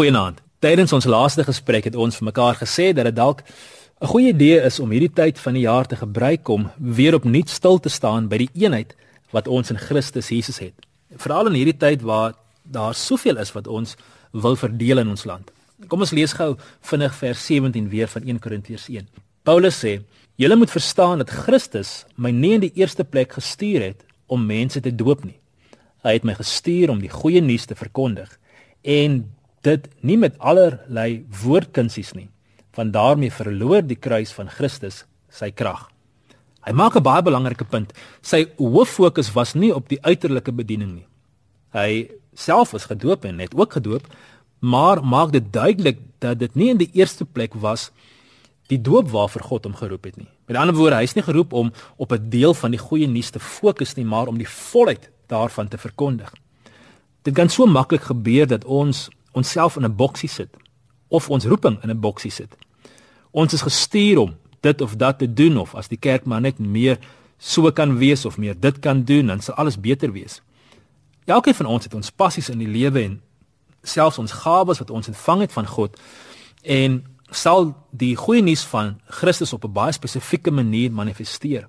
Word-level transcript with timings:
Goeienaand. 0.00 0.38
Tydens 0.64 0.94
ons 0.96 1.04
laaste 1.04 1.44
gesprek 1.44 1.84
het 1.84 1.96
ons 2.00 2.16
vir 2.16 2.24
mekaar 2.30 2.56
gesê 2.56 2.86
dat 2.96 3.04
dit 3.04 3.16
dalk 3.16 3.42
'n 4.00 4.06
goeie 4.08 4.32
idee 4.32 4.60
is 4.64 4.80
om 4.80 4.90
hierdie 4.90 5.12
tyd 5.12 5.38
van 5.38 5.52
die 5.52 5.66
jaar 5.68 5.86
te 5.86 5.96
gebruik 5.96 6.48
om 6.48 6.70
weer 6.78 7.14
opnuut 7.14 7.50
stil 7.50 7.78
te 7.78 7.88
staan 7.88 8.28
by 8.28 8.38
die 8.38 8.48
eenheid 8.54 8.96
wat 9.30 9.48
ons 9.48 9.70
in 9.70 9.76
Christus 9.76 10.28
Jesus 10.28 10.58
het. 10.58 10.72
Veral 11.16 11.46
in 11.46 11.52
hierdie 11.52 11.76
tyd 11.76 12.00
waar 12.02 12.32
daar 12.64 12.94
soveel 12.94 13.36
is 13.36 13.52
wat 13.52 13.66
ons 13.66 13.96
wil 14.32 14.56
verdeel 14.56 14.98
in 14.98 15.08
ons 15.08 15.24
land. 15.24 15.52
Kom 15.88 16.00
ons 16.00 16.12
lees 16.12 16.32
gou 16.32 16.56
vinnig 16.80 17.14
vers 17.14 17.46
17 17.46 17.88
weer 17.88 18.08
van 18.08 18.22
1 18.22 18.38
Korintiërs 18.38 18.88
1. 18.88 19.08
Paulus 19.42 19.84
sê: 19.84 20.00
"Julle 20.36 20.56
moet 20.56 20.70
verstaan 20.70 21.18
dat 21.18 21.30
Christus 21.30 22.06
my 22.16 22.30
nie 22.30 22.52
in 22.52 22.60
die 22.60 22.72
eerste 22.74 23.04
plek 23.04 23.32
gestuur 23.32 23.82
het 23.82 24.04
om 24.26 24.46
mense 24.46 24.80
te 24.80 24.94
doop 24.94 25.24
nie. 25.24 25.40
Hy 26.02 26.12
het 26.12 26.24
my 26.24 26.34
gestuur 26.34 26.88
om 26.90 27.00
die 27.00 27.12
goeie 27.12 27.40
nuus 27.40 27.66
te 27.66 27.74
verkondig 27.74 28.38
en 28.82 29.39
dit 29.66 29.88
nie 30.00 30.16
met 30.16 30.38
allerlei 30.38 31.24
woordkunsies 31.42 32.14
nie, 32.16 32.28
want 32.76 32.92
daarmee 32.92 33.32
verloor 33.32 33.82
die 33.82 33.98
kruis 33.98 34.32
van 34.32 34.48
Christus 34.48 35.04
sy 35.30 35.50
krag. 35.50 35.88
Hy 36.66 36.72
maak 36.72 36.96
'n 36.96 37.02
baie 37.02 37.22
belangrike 37.22 37.64
punt. 37.64 37.92
Sy 38.22 38.46
hoof 38.56 38.88
fokus 38.88 39.32
was 39.32 39.54
nie 39.54 39.74
op 39.74 39.88
die 39.88 40.02
uiterlike 40.02 40.52
bediening 40.52 40.92
nie. 40.94 41.06
Hy 41.72 42.10
self 42.34 42.74
is 42.74 42.84
gedoop 42.84 43.24
en 43.24 43.38
het 43.38 43.54
ook 43.54 43.72
gedoop, 43.72 44.06
maar 44.60 45.04
maak 45.04 45.32
dit 45.32 45.52
duidelik 45.52 45.98
dat 46.18 46.38
dit 46.38 46.54
nie 46.54 46.70
in 46.70 46.78
die 46.78 46.90
eerste 46.92 47.24
plek 47.24 47.54
was 47.54 47.90
die 48.68 48.78
doop 48.78 49.08
waarvoor 49.10 49.42
God 49.42 49.64
hom 49.64 49.74
geroep 49.74 50.04
het 50.04 50.16
nie. 50.16 50.28
Met 50.46 50.56
ander 50.56 50.74
woorde, 50.74 50.96
hy 50.96 51.02
is 51.02 51.14
nie 51.14 51.24
geroep 51.26 51.52
om 51.52 51.72
op 51.96 52.12
'n 52.12 52.28
deel 52.30 52.54
van 52.54 52.70
die 52.70 52.78
goeie 52.78 53.06
nuus 53.06 53.30
te 53.30 53.40
fokus 53.40 53.94
nie, 53.96 54.04
maar 54.04 54.26
om 54.26 54.38
die 54.38 54.48
volheid 54.48 55.10
daarvan 55.26 55.68
te 55.68 55.78
verkondig. 55.78 56.32
Dit 57.22 57.34
kan 57.34 57.48
so 57.48 57.66
maklik 57.66 58.02
gebeur 58.02 58.46
dat 58.46 58.64
ons 58.64 59.08
onsself 59.32 59.76
in 59.76 59.84
'n 59.84 59.96
boksie 59.96 60.28
sit 60.28 60.48
of 61.08 61.30
ons 61.30 61.44
roeping 61.44 61.82
in 61.82 61.90
'n 61.90 62.00
boksie 62.00 62.30
sit. 62.30 62.56
Ons 63.30 63.52
is 63.52 63.62
gestuur 63.62 64.18
om 64.18 64.36
dit 64.60 64.80
of 64.80 64.96
dat 64.96 65.18
te 65.18 65.32
doen 65.34 65.56
of 65.56 65.74
as 65.74 65.88
die 65.88 65.98
kerk 65.98 66.24
maar 66.24 66.40
net 66.40 66.58
meer 66.58 66.98
so 67.38 67.70
kan 67.72 67.96
wees 67.96 68.24
of 68.24 68.38
meer 68.38 68.60
dit 68.60 68.78
kan 68.78 69.04
doen, 69.04 69.26
dan 69.26 69.40
sal 69.40 69.54
alles 69.54 69.80
beter 69.80 70.12
wees. 70.12 70.40
Elkeen 71.24 71.54
van 71.54 71.66
ons 71.66 71.84
het 71.84 71.94
ons 71.94 72.10
passies 72.10 72.48
in 72.48 72.58
die 72.58 72.68
lewe 72.68 73.02
en 73.02 73.20
selfs 73.82 74.18
ons 74.18 74.32
gawes 74.32 74.78
wat 74.78 74.90
ons 74.90 75.08
ontvang 75.08 75.40
het 75.40 75.52
van 75.52 75.66
God 75.66 76.00
en 76.62 77.04
sal 77.30 77.74
die 77.90 78.16
goeie 78.16 78.42
nuus 78.42 78.64
van 78.64 79.00
Christus 79.06 79.52
op 79.52 79.64
'n 79.64 79.72
baie 79.72 79.92
spesifieke 79.92 80.50
manier 80.50 80.92
manifesteer. 80.92 81.68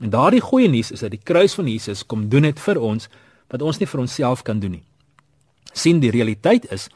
En 0.00 0.10
daardie 0.10 0.40
goeie 0.40 0.68
nuus 0.68 0.90
is 0.90 1.00
dat 1.00 1.10
die 1.10 1.20
kruis 1.22 1.54
van 1.54 1.66
Jesus 1.66 2.06
kom 2.06 2.28
doen 2.28 2.42
het 2.42 2.60
vir 2.60 2.80
ons 2.80 3.08
wat 3.48 3.62
ons 3.62 3.78
nie 3.78 3.86
vir 3.88 4.00
onsself 4.00 4.42
kan 4.42 4.58
doen 4.60 4.70
nie 4.70 4.87
sien 5.78 6.00
die 6.00 6.10
realiteit 6.10 6.70
is 6.72 6.88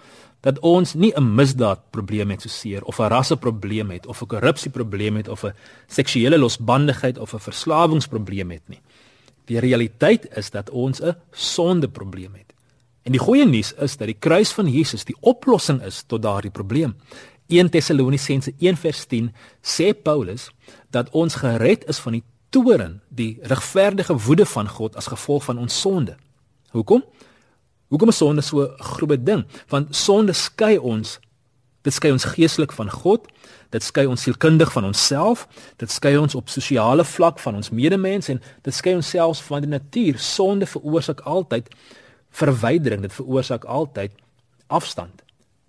dat 0.43 0.59
ons 0.59 0.95
nie 0.95 1.13
'n 1.15 1.35
misdaadprobleem 1.35 2.31
het 2.31 2.43
soseer 2.43 2.83
of 2.85 2.99
'n 2.99 3.09
rasseprobleem 3.09 3.91
het 3.91 4.07
of 4.07 4.23
'n 4.23 4.27
korrupsieprobleem 4.27 5.17
het 5.17 5.29
of 5.29 5.45
'n 5.45 5.55
seksuele 5.87 6.39
losbandigheid 6.39 7.19
of 7.19 7.35
'n 7.35 7.39
verslawingsprobleem 7.39 8.51
het 8.51 8.69
nie. 8.69 8.81
Die 9.45 9.59
realiteit 9.59 10.37
is 10.37 10.51
dat 10.51 10.71
ons 10.71 11.01
'n 11.01 11.17
sondeprobleem 11.31 12.33
het. 12.33 12.53
En 13.03 13.13
die 13.13 13.21
goeie 13.21 13.47
nuus 13.47 13.75
is 13.75 13.97
dat 13.97 14.07
die 14.07 14.19
kruis 14.19 14.53
van 14.53 14.69
Jesus 14.71 15.05
die 15.05 15.17
oplossing 15.21 15.83
is 15.83 16.05
tot 16.07 16.23
daardie 16.23 16.51
probleem. 16.51 16.95
1 17.47 17.71
Tessalonisense 17.71 18.53
1:10 18.59 19.33
sê 19.61 20.03
Paulus 20.03 20.51
dat 20.91 21.11
ons 21.11 21.35
gered 21.35 21.89
is 21.89 21.99
van 21.99 22.13
die 22.13 22.25
toorn, 22.49 23.01
die 23.09 23.39
regverdige 23.43 24.17
woede 24.17 24.47
van 24.47 24.69
God 24.69 24.97
as 24.97 25.07
gevolg 25.07 25.45
van 25.45 25.59
ons 25.59 25.81
sonde. 25.81 26.17
Hoekom? 26.71 27.05
Hoekom 27.93 28.09
is 28.09 28.17
sonde 28.17 28.41
so 28.41 28.63
'n 28.63 28.83
groot 28.83 29.27
ding? 29.27 29.45
Want 29.69 29.97
sonde 29.97 30.33
skei 30.33 30.79
ons. 30.79 31.21
Dit 31.83 31.93
skei 31.93 32.13
ons 32.13 32.25
geestelik 32.25 32.73
van 32.73 32.91
God. 32.91 33.27
Dit 33.71 33.83
skei 33.83 34.07
ons 34.07 34.23
sielkundig 34.23 34.73
van 34.73 34.85
onsself. 34.85 35.47
Dit 35.77 35.91
skei 35.91 36.17
ons 36.17 36.35
op 36.35 36.49
sosiale 36.49 37.05
vlak 37.05 37.39
van 37.39 37.55
ons 37.55 37.71
medemens 37.71 38.29
en 38.29 38.41
dit 38.63 38.75
skei 38.75 38.95
ons 38.95 39.09
selfs 39.09 39.43
van 39.43 39.61
die 39.61 39.71
natuur. 39.71 40.19
Sonde 40.19 40.67
veroorsaak 40.67 41.21
altyd 41.21 41.69
verwydering. 42.31 43.03
Dit 43.03 43.13
veroorsaak 43.13 43.65
altyd 43.65 44.13
afstand. 44.67 45.22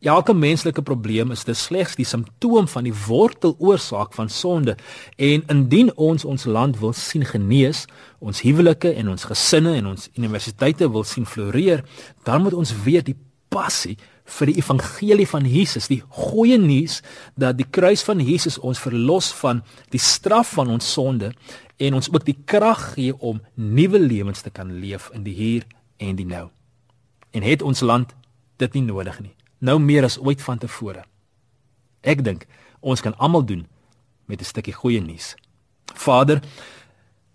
Elke 0.04 0.34
menslike 0.34 0.82
probleem 0.84 1.32
is 1.32 1.46
dit 1.48 1.56
slegs 1.56 1.94
die 1.96 2.04
simptoom 2.04 2.66
van 2.68 2.84
die 2.84 2.94
worteloorsaak 3.06 4.12
van 4.18 4.28
sonde 4.28 4.76
en 5.16 5.44
indien 5.48 5.94
ons 5.96 6.26
ons 6.28 6.44
land 6.44 6.76
wil 6.82 6.92
sien 6.92 7.24
genees, 7.24 7.86
ons 8.20 8.42
huwelike 8.44 8.90
en 9.00 9.14
ons 9.14 9.24
gesinne 9.30 9.78
en 9.80 9.86
ons 9.94 10.10
universiteite 10.18 10.90
wil 10.92 11.06
sien 11.08 11.24
floreer, 11.24 11.86
dan 12.28 12.44
moet 12.44 12.58
ons 12.58 12.74
weet 12.84 13.14
die 13.14 13.16
passie 13.48 13.96
vir 14.40 14.52
die 14.52 14.58
evangelie 14.60 15.28
van 15.30 15.48
Jesus, 15.48 15.88
die 15.88 16.02
goeie 16.10 16.58
nuus 16.60 16.98
dat 17.40 17.56
die 17.62 17.68
kruis 17.72 18.04
van 18.04 18.20
Jesus 18.20 18.58
ons 18.60 18.82
verlos 18.84 19.30
van 19.40 19.62
die 19.96 20.02
straf 20.04 20.52
van 20.58 20.74
ons 20.74 20.90
sonde 20.98 21.32
en 21.80 21.96
ons 21.96 22.12
ook 22.12 22.26
die 22.28 22.42
krag 22.44 22.90
gee 22.98 23.16
om 23.24 23.40
nuwe 23.56 24.04
lewens 24.04 24.44
te 24.44 24.52
kan 24.52 24.68
leef 24.84 25.08
in 25.16 25.24
die 25.24 25.38
hier 25.38 25.64
en 26.04 26.20
die 26.20 26.28
nou. 26.28 26.50
En 27.32 27.48
het 27.48 27.64
ons 27.64 27.80
land 27.80 28.12
dit 28.60 28.76
nie 28.76 28.84
nodig 28.90 29.22
nie 29.24 29.34
nou 29.64 29.80
meer 29.80 30.04
as 30.04 30.20
ooit 30.20 30.42
vantevore. 30.44 31.06
Ek 32.04 32.24
dink 32.24 32.46
ons 32.84 33.02
kan 33.02 33.16
almal 33.18 33.46
doen 33.48 33.68
met 34.28 34.40
'n 34.42 34.46
stukkie 34.46 34.74
goeie 34.74 35.02
nuus. 35.02 35.36
Vader, 35.94 36.42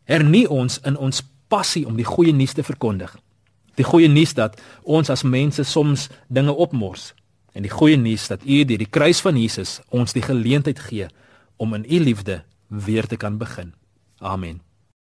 hernie 0.04 0.48
ons 0.48 0.78
in 0.84 0.96
ons 0.96 1.22
passie 1.48 1.86
om 1.86 1.96
die 1.96 2.04
goeie 2.04 2.32
nuus 2.32 2.52
te 2.52 2.62
verkondig. 2.62 3.16
Die 3.74 3.84
goeie 3.84 4.08
nuus 4.08 4.34
dat 4.34 4.60
ons 4.82 5.10
as 5.10 5.22
mense 5.22 5.62
soms 5.62 6.08
dinge 6.28 6.52
opmors 6.52 7.14
en 7.52 7.62
die 7.62 7.70
goeie 7.70 7.96
nuus 7.96 8.28
dat 8.28 8.44
U 8.44 8.64
deur 8.64 8.78
die 8.78 8.90
kruis 8.90 9.20
van 9.20 9.36
Jesus 9.36 9.80
ons 9.88 10.12
die 10.12 10.22
geleentheid 10.22 10.78
gee 10.78 11.08
om 11.56 11.74
in 11.74 11.84
U 11.84 12.00
liefde 12.00 12.44
weer 12.66 13.06
te 13.06 13.16
kan 13.16 13.38
begin. 13.38 13.74
Amen. 14.18 14.67